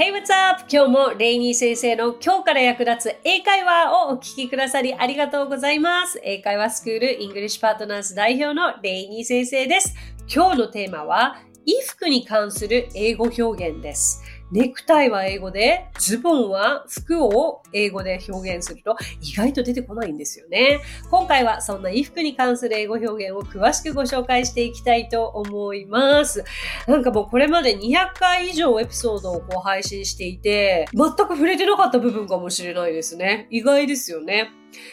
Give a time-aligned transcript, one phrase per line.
[0.00, 0.64] Hey, what's up?
[0.72, 6.18] 今日もレイニー先生の今日から役立つ英会話をお聞きくださりありがとうございます。
[6.24, 9.94] 英会話スクールイングリッシュパートナーズ代表のレイニー先生です。
[10.26, 14.22] 今日のテーマは衣服に関する英語表現です。
[14.52, 20.80] ネクタイは英語で、ズボンは服を英語で表現すると意外と出てこないんですよね。
[21.10, 26.44] 今回はそんな衣服に関する英語表現を詳しくご紹介していきたいと思います。
[26.86, 33.46] なんかもうこれまで200回以上エピソードをこう配信していて、全く触れてなかった部分かもしれないですね。
[33.50, 34.50] 意外ですよね。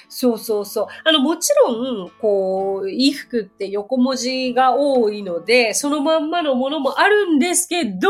[0.10, 0.88] そうそうそう。
[1.04, 8.10] あの、もちろん、こう、衣服って横文字が多いので、そのまんまのものもあるんですけど、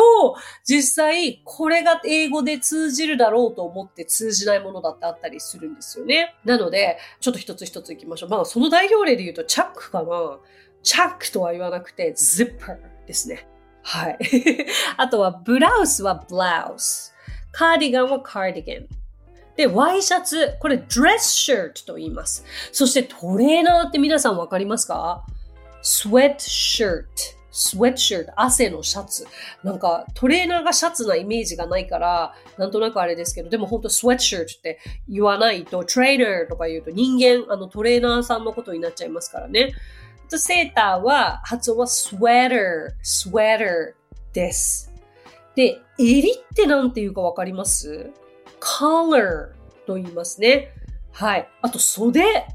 [0.63, 6.35] 実際、これが英語で通じるだろうと思って通じないものだってあったりするんですよね。
[6.45, 8.29] なので、ちょっと一つ一ついきましょう。
[8.29, 10.39] まあ、その代表例で言うと、チャックかな？
[10.83, 13.47] チャックとは言わなくて、ズッパーですね。
[13.81, 14.17] はい。
[14.97, 17.13] あとは、ブラウスはブラウス。
[17.51, 18.96] カーディガンはカーディガン。
[19.57, 22.45] で、ワイシャツ、これドレスシャツと言います。
[22.71, 25.25] そしてトレーナーって皆さんわかりますか？
[25.81, 27.35] スウェットシャツ。
[27.49, 29.25] スウェットシャツ、汗のシャツ。
[29.63, 39.73] なんかトレーナーがシャツなイメージがないから、なんとなくあれですけど、でも本当スウェットシャツって言わないと、トレーナーとか言うと人間、あのトレーナーさんのことになっちゃいますからね。
[40.29, 42.59] セーターは、発音はスウェーター、
[43.01, 43.93] スウェーター
[44.33, 44.93] です。
[45.55, 48.11] で、襟ってなんて言うかわかります？
[48.59, 49.49] Collar
[49.85, 50.71] と言いますね。
[51.11, 51.49] はい。
[51.61, 52.45] あと、袖。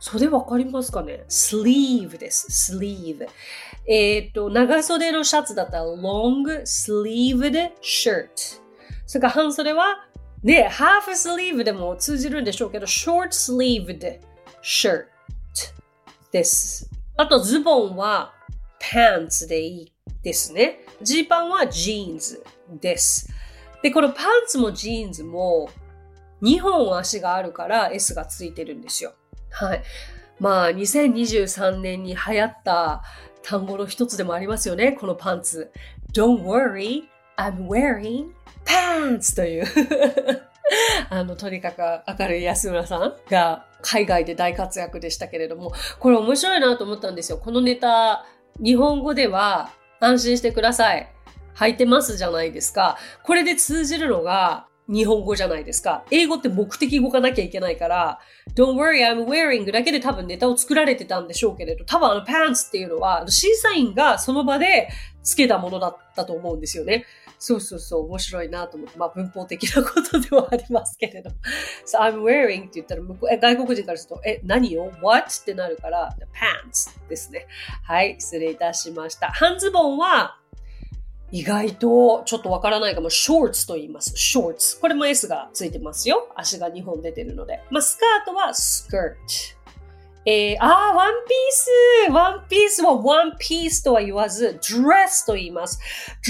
[0.00, 2.72] 袖わかりますかね ?sleeve です。
[2.72, 3.26] sleeve。
[3.86, 8.60] えっ、ー、と、長袖のシャツだったら long sleeved shirt。
[9.06, 10.06] それから半袖は
[10.42, 14.20] ね、ハーフスリーブでも通じるんでしょうけど、short sleeved
[14.62, 15.06] shirt
[16.30, 16.88] です。
[17.16, 18.32] あと、ズボンは
[18.80, 20.80] pants でいいですね。
[21.02, 22.44] ジーパンはジーンズ
[22.80, 23.28] です。
[23.82, 25.70] で、このパンツもジーンズも
[26.42, 29.12] 2本足があるから S がついてるんですよ。
[29.50, 29.82] はい。
[30.38, 33.02] まあ、2023年に流行った
[33.42, 35.72] 単語の一つでもありますよね、このパンツ。
[36.12, 37.04] Don't worry,
[37.36, 38.30] I'm wearing
[38.64, 39.64] pants という
[41.10, 41.80] あの、とにかく
[42.20, 47.38] 明るい安村さんが海外で大活躍でしたけれども、これ面白いなと思ったんですよ。
[47.38, 48.26] このネタ、
[48.62, 51.12] 日本語では安心してください。
[51.58, 52.98] 履いてますじゃないですか。
[53.24, 56.04] これで通じるのが日本語じゃないですか。
[56.10, 58.20] 英語って目的動かなきゃいけないから、
[58.54, 64.88] Don't worry, I'm wearing だけで多分ネタを作られてたんでしょうけれど、多分あの pants っていうのは、審査員がその場で
[65.22, 67.04] つけたものだったと思うんですよね。
[67.38, 71.30] そうそうそう、面白いなと思って、まあ文法的なことではありますけれど。
[71.86, 75.28] so, I'm wearing って言ったら向こう外国人からすると、え、何よ ?what?
[75.28, 76.16] ってなるから、
[76.66, 77.46] pants ですね。
[77.84, 79.28] はい、失礼いたしました。
[79.28, 80.38] 半ズボンは、
[81.30, 84.16] 意外とちょっとわからないかも、ショーツと言います。
[84.16, 84.80] ショーツ。
[84.80, 86.28] これも S がついてますよ。
[86.34, 87.60] 足が2本出てるので。
[87.70, 89.58] まあ、スカートはスカート。
[90.30, 95.80] えー、あー、ワンピースワンピースはワンピースとは言わず、ドレスと言います。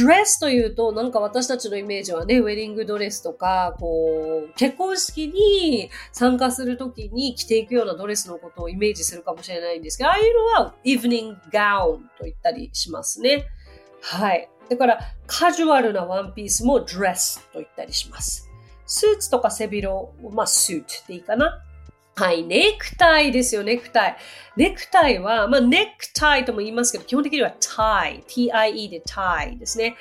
[0.00, 13.46] ドレスというと、なんか私たちのイメージはね、ウェディングドレスとか、こう、結婚式に参加するときに着ていくようなドレスのことをイメージするかもしれないんですけど、ああいうのは、イブニングガウンと言ったりしますね。
[14.00, 14.48] はい。
[14.68, 18.50] だから、カジュアルなワンピースもドレスと言ったりします。
[18.86, 21.62] スーツとか背広を、まあ、スーツでいいかな。
[22.16, 24.16] はい、ネクタイですよ、ネクタイ。
[24.56, 29.96] ネクタイは、まあ、ネクタイとも言いますけど、基本的にはタイ、tie でタイですね。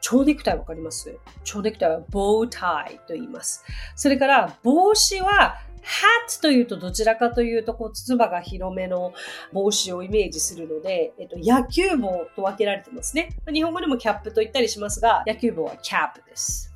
[0.00, 1.18] 蝶ネクタイわかります？
[1.42, 3.64] 蝶ネクタイはボウタイと言います。
[3.96, 5.56] それから、帽子は
[5.88, 9.14] hat というとどちらかというと、こう、つばが広めの
[9.52, 13.30] 帽子をイメージするので、えっと、野球帽と分けられてますね。
[13.50, 16.74] 日本語でもキャップと言ったりしますが、野球帽はキャップです。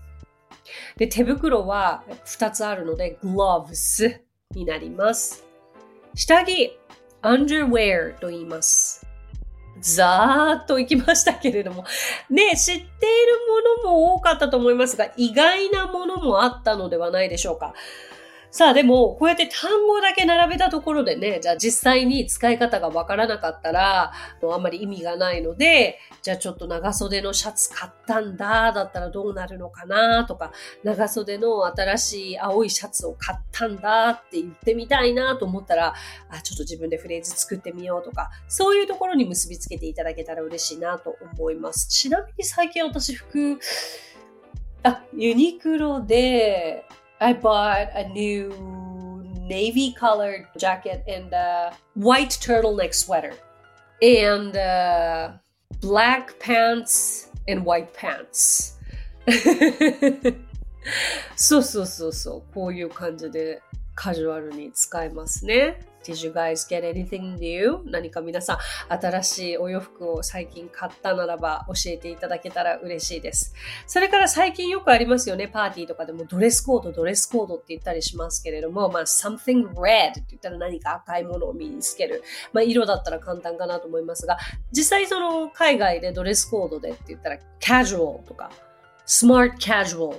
[0.96, 4.20] で、手袋は2つあるので、gloves
[4.54, 5.44] になります。
[6.14, 6.78] 下着、
[7.22, 9.06] underwear と言います。
[9.80, 11.84] ざーっと行きましたけれども。
[12.30, 12.88] ね、知っている
[13.84, 17.74] ものも多かったと思いますが、意外なものもあったのではないでしょうか。
[18.52, 24.12] さあでも、こうやって単語だけ並べたところでね、じゃあ実際に使い方がわからなかったら、
[24.42, 30.52] あんまり意味がないので、じゃあちょっと長袖のシャツ買ったんだ、だったらどうなるのかなとか、
[30.84, 35.94] 長袖の新しい青いシャツを買ったんだって言ってみたいなと思ったら、
[36.28, 41.88] あ、ちょっと自分でフレーズ作ってみようとか、そういうところに結びつけていただけたら嬉しいなと思います。
[41.88, 43.58] ちなみに最近私服、
[44.82, 46.84] あ、ユニクロで、
[47.21, 48.53] I bought a new
[49.47, 53.33] navy colored jacket and a white turtleneck sweater
[54.01, 55.31] and uh,
[55.81, 58.77] black pants and white pants
[61.35, 62.53] そうそうそうそう。
[62.53, 63.61] こういう感じで
[63.93, 65.79] カジュアルに使えますね。
[66.04, 67.80] Did you guys get anything new?
[67.86, 68.58] 何か皆さん
[68.88, 73.54] 新しいお洋服を最近買ったならば教えていただけたら嬉しいです。
[73.86, 75.48] それから最近よくありますよね。
[75.48, 82.22] パーティーとかでもドレスコード、ドレスコードって言ったりしますけれども、まあ something red って言ったら何か赤いものを身につける。
[82.52, 84.38] まあ色だったら簡単かなと思いますが、
[84.70, 88.50] 実際その海外でドレスコードでって言ったら casual とか
[89.06, 90.16] smart casual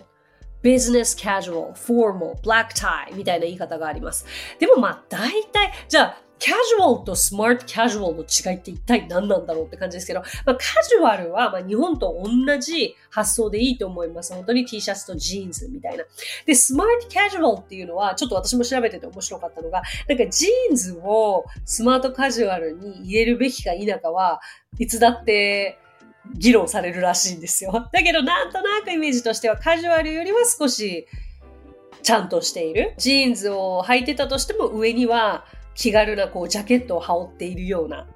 [0.64, 4.26] ビジネスカジュアル、フォーマル、ブラックタイみたいな言い方があります。
[4.60, 14.34] でもまあ大体、じゃあ、カジュアルとスマートカジュアルの違いって一体何なんだろうって感じですけど、まあ、カジュアルはま日本と同じ発想でいいと思います。
[14.34, 16.04] 本当に T シャツとジーンズみたいな。
[16.46, 24.42] で、スマートカジュアルっていうのは、ちょっと私も調べてて面白かったのが、なんかジーンズをスマートカジュアルに入れるべきか否かは、
[24.80, 25.78] いつだって
[26.36, 27.90] 議論されるらしいんですよ。
[27.92, 31.08] だけどなんとなくイメージとしてはカジュアルよりは少し
[32.02, 32.94] ちゃんとしている。
[32.98, 38.08] ジーンズを履いてたとしても上には気軽なこうジャケットを羽織っているような。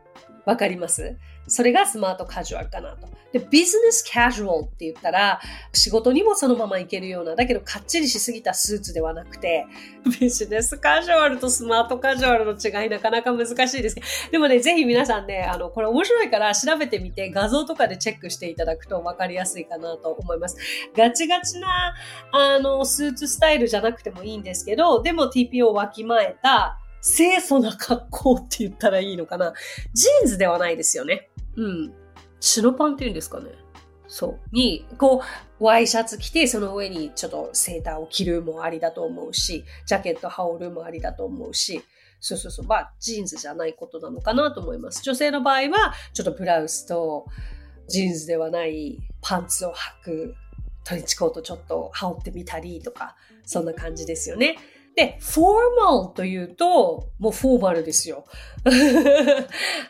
[0.46, 1.18] わかります？
[1.48, 3.08] それがスマートカジュアルかなと。
[3.32, 5.40] で、ビジネスカジュアルって言ったら、
[5.74, 9.66] 仕事にもそのまま行けるような、だけどかっちりしすぎたスーツではなくて、
[10.20, 20.58] ビジネスカジュアルとスマートカジュアルの違いなかなか難しいですけど、でもね、ぜひ皆さんね、あの、これ面白いから調べてみて画像とかでチェックしていただくと分かりやすいかなと思います。
[20.96, 21.96] ガチガチな、
[22.32, 29.54] あの、スーツスタイルじゃなくてもいいんですけど、でも TPO をわきまえた、清楚な格好って言ったらいいのかな。
[29.94, 31.30] ジーンズではないですよね。
[31.58, 31.94] うん。
[32.40, 33.52] 白パンって言うんですかね。
[34.08, 34.56] そう。
[34.56, 35.22] に、こ
[35.60, 41.84] う、ワイシャツ着て、その上にちょっとセーターを着るもありだと思うし、ジャケット羽織るもありだと思うし、
[42.20, 42.66] そうそうそう。
[42.66, 45.04] まあ、ジーンズじゃないことなのかなと思います。
[45.04, 47.26] 女性の場合は、ちょっとブラウスと、
[47.88, 50.36] ジーンズではないパンツを履く、
[50.84, 53.16] トレンチコートちょっと羽織ってみたりとか、
[53.46, 54.58] そんな感じですよね。
[54.96, 58.26] で、フォーマルというと、もうフォーマルですよ。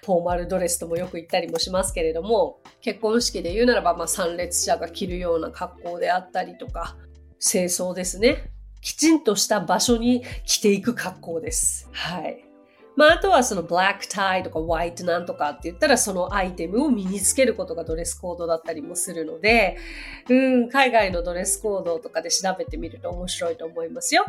[0.08, 6.96] フォーマルドレスともよく言ったりもしますけれども、結婚式で言うならば、まあ、参列者が着るような格好であったりとか、
[7.42, 8.50] 正装ですね。
[8.80, 11.90] きちんとした場所に着ていく格好です。
[11.92, 12.42] はい。
[12.96, 19.78] まあ、あとはそのブラックタイとかホワイトなんとかって言ったらそのアイテムを身につけることがドレスコードだったりもするので、
[20.30, 24.26] うん、海外のドレスコードとかで調べてみると面白いと思いますよ。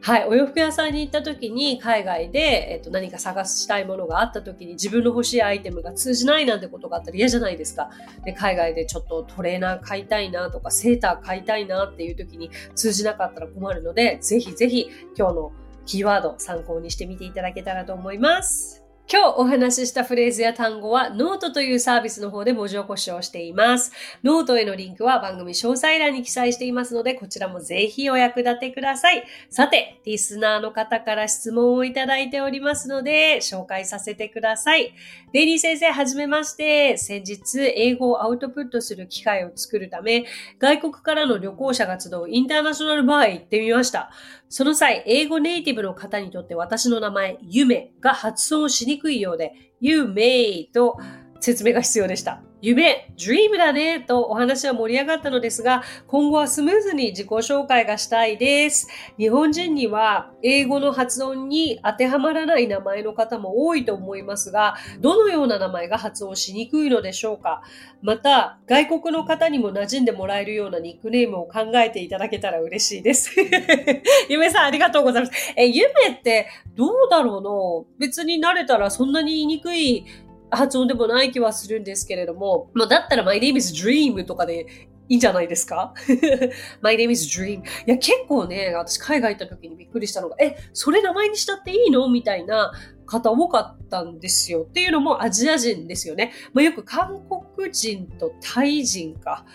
[0.00, 7.90] はい、お洋服屋さんに行った時に海外で、えっと、何か探したいものがあった時に自分の欲しいアイテムが通じないなんてことがあったら嫌じゃないですか。
[8.24, 15.52] で、海外でちょっとトレーナー買いたいなとかセーター買いたいなっていう時に通じなかったら困るので、ぜひぜひ今日の
[15.84, 18.87] キーワード参考にしてみていただけたらと思います。
[19.10, 23.90] 今日お話ししたフレーズや単語はノートというサービスの方で文字起こしをしています。
[24.22, 29.24] ノートへのリンクは番組詳細欄に記載していますので、こちらもぜひお役立てください。
[29.48, 34.92] さて、リスナーの方から質問をいただいておりますので、紹介させてください。
[35.32, 36.96] レイニー先生、はじめまして。
[36.96, 40.24] 先日、英語をアウトプットする機会を作るため、
[40.58, 44.10] 外国からの旅行者が集うインターナショナルバーへ行ってみました。
[44.48, 50.98] その際、英語ネイティブの方にとって私の名前、夢が発音しにくいようで、You may と
[51.40, 52.47] 説明が必要でした。
[52.60, 58.88] 夢、dream だねとお話は盛り上がったのですが、今後はスムーズに自己紹介がしたいです。
[59.16, 67.62] 日本人には英語の発音に当てはまらない名前の方も多いと思いますが、どのような名前が発音しにくいのでしょうか
[68.02, 73.30] また、外国の方にも馴染んでもらえるようなニックネームを考えていただけたら嬉しいです。
[74.28, 75.54] 夢さんありがとうございます。
[75.56, 80.04] え、夢ってどうだろうな別に慣れたらそんなに言いにくい
[80.50, 84.66] 発音でもない気はするんですけれども、まあ、だったら My name is Dream とかで
[85.08, 85.94] いいんじゃないですか
[86.82, 87.60] ?My name is Dream.
[87.60, 92.08] いや、結構ね、私海外行った時にびっくりしたのが、え、それ名前にしたっていいの？
[92.08, 92.72] みたいな
[93.06, 94.66] 方多かったんですよ。
[94.68, 96.32] っていうのもアジア人ですよね。
[96.52, 97.22] まあ、よく韓
[97.56, 99.46] 国人とタイ人か。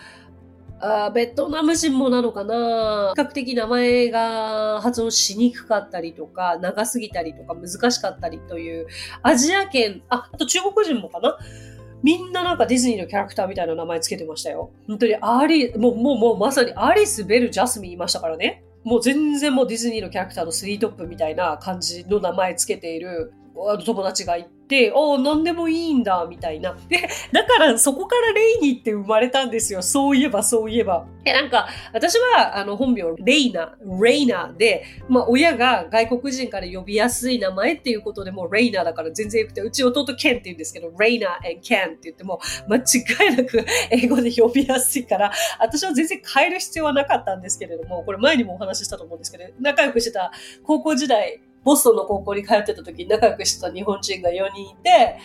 [0.80, 3.12] あベトナム人もなのかな？
[3.14, 8.86] 比較的名前が発音しにくかったりとか、長すぎたりとか難しかったりという、
[9.22, 11.38] アジア圏、あ、あと中国人もかな？
[12.02, 14.70] みんななんかディズニーのキャラクターみたいな名前つけてましたよ。
[14.86, 18.62] 本当にアリー、もう、もう、もうまさにアリス、ベル、ジャスミンいましたからね。
[18.82, 23.32] もう全然もうディズニーのキャラクターのスリートップみたいな感じの名前つけている
[23.86, 26.76] 友達がいて、ああ、何でもいいんだ、みたいな。
[26.88, 29.82] で、だからそこからレイニーって生まれたんですよ。
[29.82, 31.06] そういえば、そういえば。
[31.24, 55.18] え、なんか、私は、あの、本名、レイナ、レイナで、まあ、親が外国人から呼びやすい名前っていうことでもう、レイナだから全然よくて、うち弟ケンって言うんですけど、レイナ and ケンって言っても、間違いなく英語で呼びやすいから、私は全然変える必要はなかったんですけれども、これ前にもお話ししたと思うんですけど、仲良くしてた高校時代、ボストンの高校に通ってた時に仲良くした日本人が4人いて、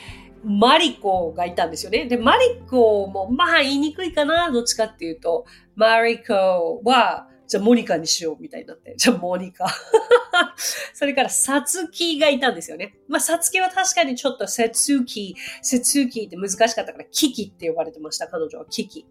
[0.44, 2.06] マリコがいたんですよね。
[2.06, 8.94] で、マリコも、まあ言いにくいかな、どっちかっていうと、マリコは、じゃあモニカにしようみたいになって。
[8.96, 9.66] じゃあモニカ。
[10.94, 13.00] それからサツキがいたんですよね。
[13.08, 18.28] まあサツキは確かにちょっとセツキ、セツキって難しかったからキキって呼ばれてました。
[18.28, 19.06] 彼女はキキ。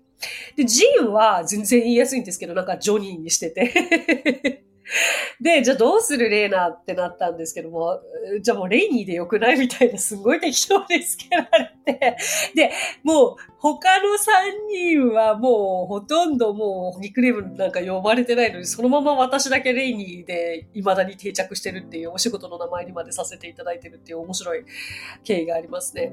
[0.57, 4.65] で、ジンは全然言いやすいんですけど、なんかジョニーにしてて
[5.41, 8.01] で、じゃあどうするレーナってなったんですけども、
[8.41, 12.17] じゃあもうレイニーでよくないみたいなすごい適当でつけられて、
[12.55, 24.65] で、もう他の3人はもうほとんどもうニックネームなんか呼ばれてないのに、そのまま私だけレイニーで未だに定着してるっていうお仕事の名前にまでさせていただいてるっていう面白い
[25.25, 26.13] 経緯がありますね。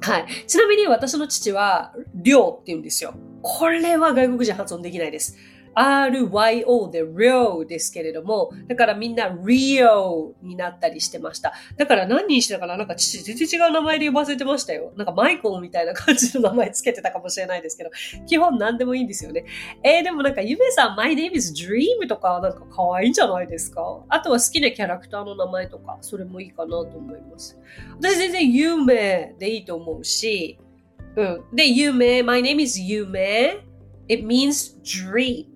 [0.00, 0.26] はい。
[0.46, 3.14] ちなみに私の父は、りょうって言うんですよ。
[3.42, 5.38] これは外国人発音できないです。
[5.76, 11.52] RYO で RIO ですけれども、だからみんな RIO になったりしてました。
[11.76, 12.76] だから何人してたかな？
[12.78, 14.92] なんか父全然違う名前で呼ばせてましたよ。
[14.96, 17.90] なんかマイコンみたいな感じの名前つけてたかもしれないですけど、
[18.26, 19.44] 基本何でもいいんですよね。
[19.82, 24.02] えー、でもなんかゆめさん My name is Dream とかなんか可愛いんじゃないですか？
[24.08, 27.58] あとは好きなキャラクターの名前とか、それもいいかなと思います。
[28.00, 30.58] 私全然有名でいいと思うし、
[31.16, 31.44] うん。
[31.54, 33.58] で、有名 My name is 有名
[34.08, 35.55] It means dream.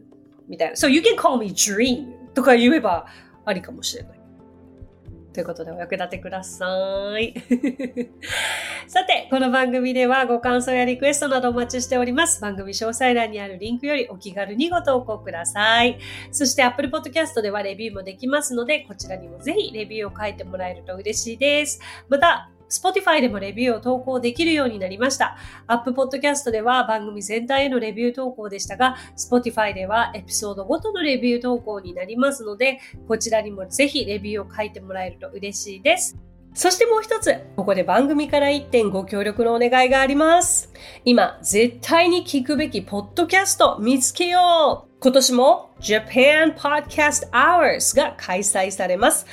[0.50, 0.74] みたいな。
[0.74, 3.06] So you can call me dream とか言えば
[3.46, 4.20] ありかもしれない。
[5.32, 6.66] ということでお役立てくださ
[7.20, 7.34] い。
[8.88, 12.40] さて、この番組ではご感想やリクエストなどお待ちしております。
[12.42, 16.00] 番組詳細欄にあるリンクよりお気軽にご投稿ください。
[16.32, 21.80] そして Apple Podcast ではレビューもできますので、こちらにもぜひレビューを書いてもらえると嬉しいです。
[22.08, 25.36] また、Spotify でもレビューを投稿できるようになりました。
[25.66, 36.16] App Podcast では番組全体へのレビュー投稿でしたが、Spotify ではエピソードごとのレビュー投稿になりますので、こちらにもぜひレビューを書いてもらえると嬉しいです。
[36.52, 40.72] そしてもう一つ、ここで番組から一点ご協力のお願いがあります。
[41.04, 49.26] 今、絶対に聞くべきポッドキャスト見つけよう今年も Japan Podcast Hours が開催されます。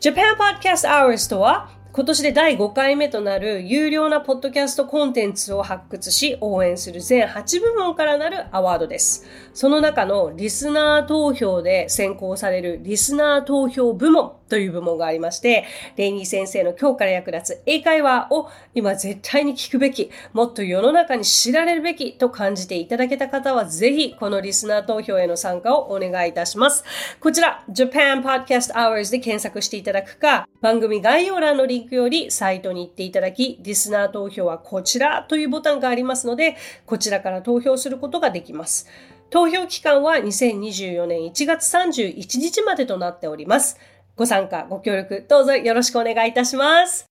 [0.00, 9.26] Japan Podcast Hours とは今年で第5回目となる有料なポッドキャストコンテンツを発掘し応援する全8部門からなるアワードです。
[9.52, 15.64] その中のリスナー投票で選考されるリスナー投票部門という部門がありまして、
[15.96, 26.84] レイニー先生の今日から役立つ英会話を今絶対に聞くべき、もっと世の中に知られるべきと感じていただけた方はぜひこのリスナー投票への参加をお願いいたします。
[27.20, 38.88] こちら Japan Podcast Awards で検索していただくか、番組概要欄のリンクよりサイトに行っていただき、リスナー投票はこちらというボタンがありますので、こちらから投票することができます。
[39.30, 43.78] 投票期間は2024年1月31日までとなっております。
[44.18, 47.06] ご参加、ご協力、どうぞよろしくお願いいたします。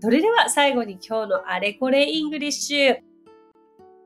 [0.00, 2.96] それでは最後に今日のあれこれイングリッシュ。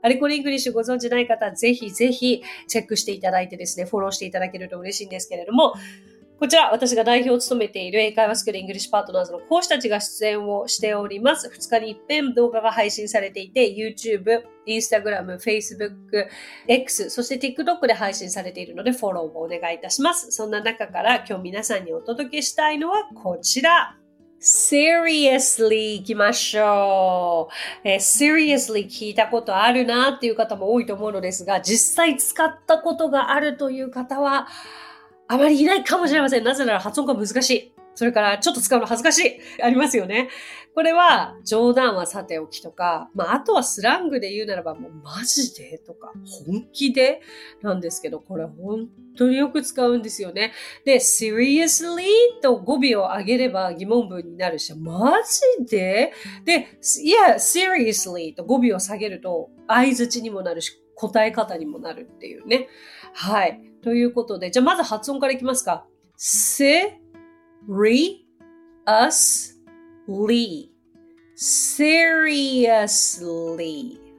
[0.03, 5.73] あれこれイングリッシュご存知ない方、ぜひぜひチェックしていただいてですね、フォローしていただけると嬉しいんですけれども、
[6.43, 11.49] こちら、私が代表を務めている英会話スクールイングリッシュパートナーズの講師たちが出演をしております。
[11.49, 16.27] 2日に一遍動画が配信されていて、YouTube、Instagram、Facebook、
[16.67, 20.33] X、そして TikTok で配信されているので、フォローをお願いいたします。
[20.33, 23.97] そんな中から今日皆さんにお届けしたいのはこちら。
[24.41, 27.49] seriously 行きましょ
[27.85, 34.49] う、えー、seriously 聞いたことあるなっていう方も多いと思うのですが、実際使ったことがあるという方は、
[35.33, 36.45] あまりいないかもしれません。
[36.45, 37.73] なぜなら発音が難しい。
[37.95, 39.63] それからちょっと使うの恥ずかしい。
[39.63, 40.29] ありますよね。
[40.75, 45.79] これは冗談はさておきとか、まああとはスラングで言うならばもうマジで？
[45.79, 46.13] とか
[46.47, 47.21] 本気で？
[47.63, 50.53] なんですけど、これ本当によく使うんですよね。
[50.85, 52.05] で、seriously
[52.43, 55.13] と語尾を上げれば疑問文になるし、マ
[55.59, 56.13] ジで？
[56.45, 62.69] で、いや、seriously と語尾を下げると相づちにもなるし、答え方にもなるっていうね。
[63.13, 63.61] はい。
[63.83, 65.87] ということで、じゃあまず発音からいきますか。
[66.17, 67.01] せ、
[67.69, 68.27] り、
[68.87, 69.59] us,
[70.09, 70.71] ly.
[71.37, 72.69] seriously.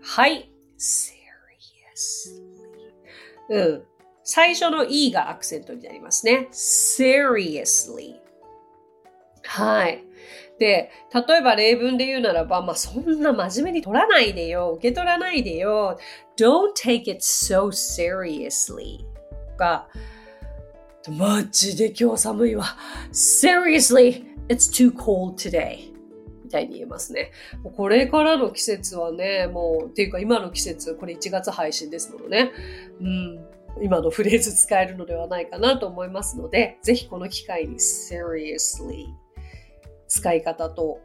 [0.01, 0.51] はい。
[0.77, 1.23] seriously.
[3.49, 3.83] うん。
[4.23, 6.49] 最初の e がアクセントになりますね。
[6.51, 8.15] seriously.
[9.43, 10.03] はい。
[10.59, 14.73] で、例えば例文で言うならば、まあ、そんな真面目に取らないでよ。
[14.77, 15.97] 受け取らないでよ。
[16.37, 19.12] Don't take it so seriously.
[19.63, 19.87] が、
[21.17, 22.65] マジで今日寒いわ。
[23.11, 25.93] Seriously, it's too cold today.
[26.43, 27.31] みたいに言えますね。
[27.75, 32.51] これからの季節はね、もう、っていうか今の季節、これ1月配信ですものね。
[32.99, 33.39] うん。
[33.81, 39.05] 今のフレーズ使えるのではないかなと思いますので、ぜひこの機会に seriously
[40.07, 40.99] 使い方と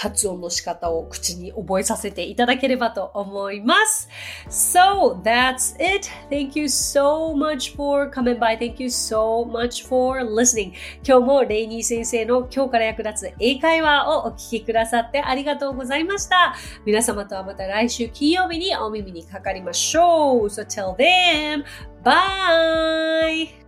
[0.00, 4.08] 発音の仕方を口に覚えさせていただければと思います。
[4.48, 6.08] So, that's it.
[6.30, 8.58] Thank you so much for coming by.
[8.58, 10.72] Thank you so much for listening.
[11.06, 16.54] 今日もレイニー先生の今日から役立つ英会話をお聞きくださってありがとうございました。
[16.86, 20.44] 皆様とはまた来週金曜日にお耳にかかりましょう。
[20.46, 21.62] So, till then,
[22.02, 23.59] bye!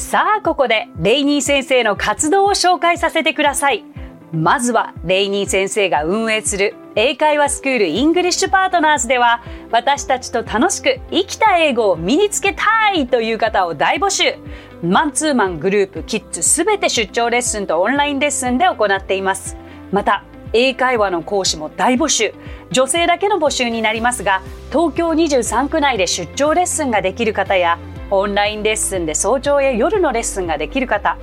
[0.00, 3.84] さあ、ここでレイニー先生の活動を紹介させてください。
[4.32, 14.34] まずは、レイニー先生が運営する英会話スクールイングリッシュパートナーズでは、私たちと楽しく生きた英語を身につけたいという方を大募集。
[14.82, 19.56] マンツーマングループ、キッズすべて出張レッスンとオンラインレッスンで行っています。
[19.92, 22.32] また、英会話の講師も大募集。
[22.70, 24.40] 女性だけの募集になりますが、
[24.70, 27.78] 東京23区内で出張レッスンができる方や、
[28.10, 31.16] オンラインレッスンで早朝や夜のレッスンができる方、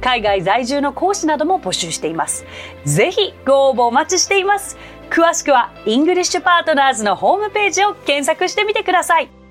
[0.00, 2.44] 海外在住の講師なども募集しています。
[2.84, 4.76] ぜひご応募お待ちしています。
[5.10, 9.41] 詳しくはイングリッシュパートナーズのホームページを検索してみてください。